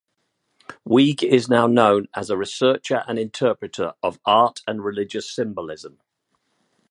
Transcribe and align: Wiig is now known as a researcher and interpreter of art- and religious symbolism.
Wiig 0.83 1.21
is 1.21 1.47
now 1.47 1.67
known 1.67 2.07
as 2.15 2.31
a 2.31 2.35
researcher 2.35 3.03
and 3.07 3.19
interpreter 3.19 3.93
of 4.01 4.19
art- 4.25 4.61
and 4.65 4.83
religious 4.83 5.29
symbolism. 5.31 5.99